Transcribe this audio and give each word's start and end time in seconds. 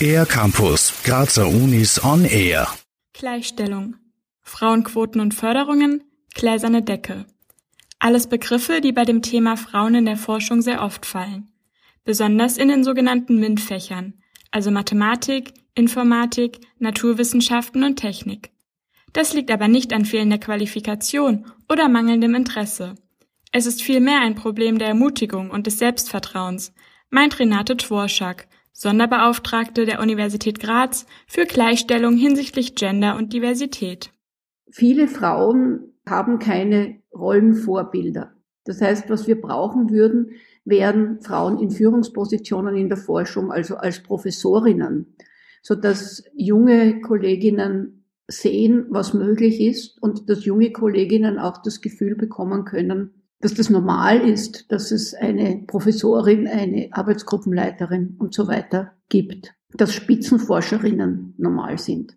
Air 0.00 0.26
Campus, 0.26 0.92
Grazer 1.04 1.48
Unis 1.48 2.02
on 2.04 2.24
Air. 2.24 2.68
Gleichstellung. 3.12 3.96
Frauenquoten 4.42 5.20
und 5.20 5.34
Förderungen, 5.34 6.04
gläserne 6.34 6.82
Decke. 6.82 7.26
Alles 7.98 8.28
Begriffe, 8.28 8.80
die 8.80 8.92
bei 8.92 9.04
dem 9.04 9.22
Thema 9.22 9.56
Frauen 9.56 9.94
in 9.94 10.04
der 10.04 10.16
Forschung 10.16 10.62
sehr 10.62 10.82
oft 10.82 11.06
fallen. 11.06 11.48
Besonders 12.04 12.58
in 12.58 12.68
den 12.68 12.84
sogenannten 12.84 13.40
MINT-Fächern, 13.40 14.14
also 14.50 14.70
Mathematik, 14.70 15.54
Informatik, 15.74 16.60
Naturwissenschaften 16.78 17.82
und 17.82 17.96
Technik. 17.96 18.50
Das 19.12 19.32
liegt 19.32 19.50
aber 19.50 19.66
nicht 19.66 19.92
an 19.92 20.04
fehlender 20.04 20.38
Qualifikation 20.38 21.46
oder 21.70 21.88
mangelndem 21.88 22.34
Interesse. 22.34 22.94
Es 23.58 23.64
ist 23.64 23.80
vielmehr 23.80 24.20
ein 24.20 24.34
Problem 24.34 24.78
der 24.78 24.88
Ermutigung 24.88 25.50
und 25.50 25.66
des 25.66 25.78
Selbstvertrauens, 25.78 26.74
meint 27.08 27.38
Renate 27.38 27.78
Tworschak, 27.78 28.48
Sonderbeauftragte 28.74 29.86
der 29.86 30.00
Universität 30.00 30.60
Graz 30.60 31.06
für 31.26 31.46
Gleichstellung 31.46 32.18
hinsichtlich 32.18 32.74
Gender 32.74 33.16
und 33.16 33.32
Diversität. 33.32 34.10
Viele 34.70 35.08
Frauen 35.08 35.94
haben 36.06 36.38
keine 36.38 36.96
Rollenvorbilder. 37.14 38.34
Das 38.66 38.82
heißt, 38.82 39.08
was 39.08 39.26
wir 39.26 39.40
brauchen 39.40 39.88
würden, 39.88 40.32
wären 40.66 41.22
Frauen 41.22 41.58
in 41.58 41.70
Führungspositionen 41.70 42.76
in 42.76 42.90
der 42.90 42.98
Forschung, 42.98 43.50
also 43.50 43.76
als 43.76 44.02
Professorinnen, 44.02 45.16
so 45.62 45.74
dass 45.74 46.22
junge 46.34 47.00
Kolleginnen 47.00 48.04
sehen, 48.28 48.84
was 48.90 49.14
möglich 49.14 49.62
ist 49.62 49.96
und 50.02 50.28
dass 50.28 50.44
junge 50.44 50.72
Kolleginnen 50.72 51.38
auch 51.38 51.62
das 51.62 51.80
Gefühl 51.80 52.16
bekommen 52.16 52.66
können, 52.66 53.22
dass 53.40 53.54
das 53.54 53.70
normal 53.70 54.20
ist, 54.20 54.70
dass 54.72 54.90
es 54.90 55.14
eine 55.14 55.62
Professorin, 55.66 56.46
eine 56.46 56.88
Arbeitsgruppenleiterin 56.92 58.16
und 58.18 58.34
so 58.34 58.48
weiter 58.48 58.92
gibt, 59.08 59.54
dass 59.74 59.94
Spitzenforscherinnen 59.94 61.34
normal 61.36 61.78
sind. 61.78 62.16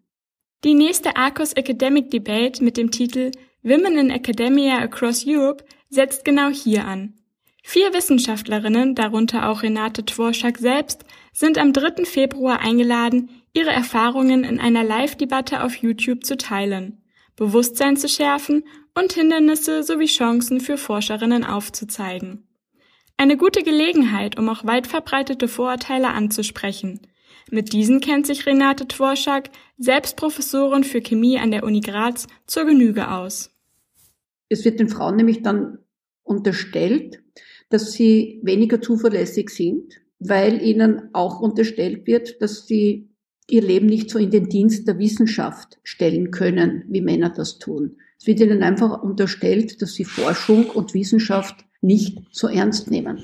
Die 0.63 0.73
nächste 0.73 1.15
Arcos 1.15 1.53
Academic 1.53 2.11
Debate 2.11 2.63
mit 2.63 2.77
dem 2.77 2.91
Titel 2.91 3.31
Women 3.63 3.97
in 3.97 4.09
Academia 4.09 4.77
Across 4.79 5.25
Europe 5.27 5.63
setzt 5.89 6.23
genau 6.23 6.49
hier 6.49 6.85
an. 6.85 7.13
Vier 7.63 7.93
Wissenschaftlerinnen, 7.93 8.95
darunter 8.95 9.49
auch 9.49 9.63
Renate 9.63 10.05
Tworschak 10.05 10.57
selbst, 10.57 11.03
sind 11.33 11.57
am 11.57 11.73
3. 11.73 12.05
Februar 12.05 12.59
eingeladen, 12.59 13.29
ihre 13.53 13.71
Erfahrungen 13.71 14.43
in 14.43 14.59
einer 14.59 14.83
Live-Debatte 14.83 15.63
auf 15.63 15.75
YouTube 15.75 16.23
zu 16.23 16.37
teilen, 16.37 17.01
Bewusstsein 17.39 17.95
zu 17.95 18.09
schärfen 18.09 18.65
und 18.95 19.13
Hindernisse 19.13 19.81
sowie 19.81 20.07
Chancen 20.07 20.59
für 20.59 20.75
Forscherinnen 20.75 21.45
aufzuzeigen. 21.45 22.43
Eine 23.15 23.37
gute 23.37 23.63
Gelegenheit, 23.63 24.37
um 24.37 24.49
auch 24.49 24.65
weit 24.65 24.87
verbreitete 24.87 25.47
Vorurteile 25.47 26.09
anzusprechen. 26.09 26.99
Mit 27.49 27.71
diesen 27.71 28.01
kennt 28.01 28.27
sich 28.27 28.45
Renate 28.45 28.89
Tworschak, 28.89 29.51
selbst 29.77 30.17
Professorin 30.17 30.83
für 30.83 30.99
Chemie 30.99 31.39
an 31.39 31.51
der 31.51 31.63
Uni 31.63 31.79
Graz, 31.79 32.27
zur 32.45 32.65
Genüge 32.65 33.09
aus. 33.09 33.51
Es 34.49 34.65
wird 34.65 34.81
den 34.81 34.89
Frauen 34.89 35.15
nämlich 35.15 35.41
dann 35.41 35.77
unterstellt, 36.23 37.23
dass 37.69 37.93
sie 37.93 38.41
weniger 38.43 38.81
zuverlässig 38.81 39.49
sind, 39.49 39.93
weil 40.19 40.61
ihnen 40.61 41.09
auch 41.13 41.39
unterstellt 41.39 42.05
wird, 42.05 42.41
dass 42.41 42.67
sie 42.67 43.09
ihr 43.51 43.61
Leben 43.61 43.87
nicht 43.87 44.09
so 44.09 44.19
in 44.19 44.31
den 44.31 44.49
Dienst 44.49 44.87
der 44.87 44.99
Wissenschaft 44.99 45.79
stellen 45.83 46.31
können, 46.31 46.83
wie 46.87 47.01
Männer 47.01 47.29
das 47.29 47.59
tun. 47.59 47.97
Es 48.19 48.27
wird 48.27 48.39
ihnen 48.39 48.63
einfach 48.63 49.01
unterstellt, 49.01 49.81
dass 49.81 49.93
sie 49.93 50.05
Forschung 50.05 50.69
und 50.69 50.93
Wissenschaft 50.93 51.55
nicht 51.81 52.19
so 52.31 52.47
ernst 52.47 52.91
nehmen. 52.91 53.23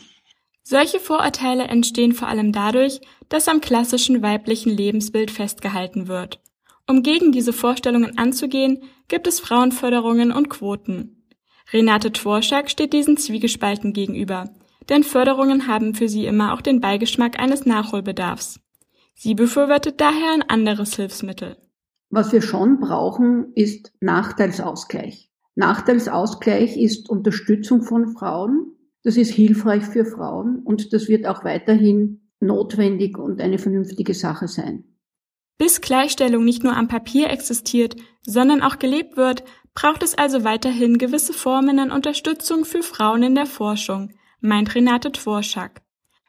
Solche 0.64 1.00
Vorurteile 1.00 1.66
entstehen 1.66 2.14
vor 2.14 2.28
allem 2.28 2.52
dadurch, 2.52 3.02
dass 3.30 3.48
am 3.48 3.62
klassischen 3.62 4.22
weiblichen 4.22 4.76
Lebensbild 4.76 5.30
festgehalten 5.30 6.08
wird. 6.08 6.40
Um 6.88 7.04
gegen 7.04 7.32
diese 7.32 7.54
Vorstellungen 7.54 8.18
anzugehen, 8.18 8.84
gibt 9.08 9.28
es 9.28 9.40
Frauenförderungen 9.40 10.32
und 10.32 10.50
Quoten. 10.50 11.28
Renate 11.74 12.12
Tworschak 12.12 12.70
steht 12.70 12.94
diesen 12.94 13.18
Zwiegespalten 13.18 13.94
gegenüber, 13.94 14.50
denn 14.90 15.04
Förderungen 15.04 15.68
haben 15.68 15.96
für 15.96 16.08
sie 16.08 16.26
immer 16.26 16.54
auch 16.54 16.62
den 16.62 16.80
Beigeschmack 16.80 17.40
eines 17.40 17.66
Nachholbedarfs. 17.66 18.60
Sie 19.16 19.34
befürwortet 19.34 20.00
daher 20.02 20.34
ein 20.34 20.44
anderes 20.44 20.96
Hilfsmittel. 20.96 21.58
Was 22.10 22.32
wir 22.32 22.42
schon 22.42 22.80
brauchen, 22.80 23.54
ist 23.56 23.94
Nachteilsausgleich. 24.02 25.32
Nachteilsausgleich 25.56 26.78
ist 26.78 27.10
Unterstützung 27.10 27.82
von 27.82 28.16
Frauen. 28.16 28.76
Das 29.04 29.18
ist 29.18 29.32
hilfreich 29.32 29.84
für 29.84 30.06
Frauen 30.06 30.60
und 30.60 30.92
das 30.94 31.08
wird 31.08 31.26
auch 31.26 31.44
weiterhin 31.44 32.30
notwendig 32.40 33.18
und 33.18 33.42
eine 33.42 33.58
vernünftige 33.58 34.14
Sache 34.14 34.48
sein. 34.48 34.84
Bis 35.58 35.80
Gleichstellung 35.80 36.44
nicht 36.44 36.64
nur 36.64 36.76
am 36.76 36.90
Papier 36.90 37.30
existiert, 37.30 37.96
sondern 38.24 38.62
auch 38.62 38.78
gelebt 38.78 39.16
wird, 39.16 39.44
braucht 39.74 40.04
es 40.04 40.18
also 40.18 40.44
weiterhin 40.44 40.98
gewisse 40.98 41.34
Formen 41.34 41.80
an 41.80 41.92
Unterstützung 41.92 42.66
für 42.66 42.84
Frauen 42.84 43.24
in 43.24 43.36
der 43.36 43.46
Forschung, 43.46 44.12
meint 44.42 44.76
Renate 44.76 45.12
Tworschak. 45.12 45.82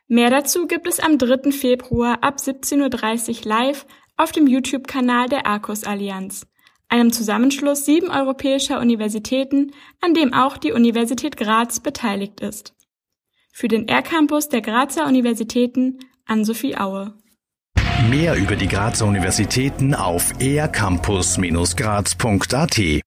Mehr 0.08 0.30
dazu 0.30 0.68
gibt 0.68 0.86
es 0.86 1.00
am 1.00 1.18
3. 1.18 1.50
Februar 1.50 2.22
ab 2.22 2.36
17.30 2.36 3.40
Uhr 3.40 3.44
live 3.44 3.86
auf 4.16 4.30
dem 4.30 4.46
YouTube-Kanal 4.46 5.28
der 5.28 5.46
Arcos 5.46 5.82
Allianz, 5.82 6.46
einem 6.88 7.12
Zusammenschluss 7.12 7.84
sieben 7.84 8.10
europäischer 8.10 8.80
Universitäten, 8.80 9.72
an 10.00 10.14
dem 10.14 10.32
auch 10.32 10.58
die 10.58 10.70
Universität 10.70 11.36
Graz 11.36 11.80
beteiligt 11.80 12.40
ist. 12.40 12.72
Für 13.52 13.66
den 13.66 13.88
R-Campus 13.88 14.48
der 14.48 14.60
Grazer 14.60 15.08
Universitäten 15.08 15.98
Ann-Sophie 16.24 16.76
Aue. 16.76 17.14
Mehr 18.08 18.36
über 18.36 18.54
die 18.54 18.68
Grazer 18.68 19.06
Universitäten 19.06 19.92
auf 19.94 20.32
ercampus-graz.at 20.38 22.78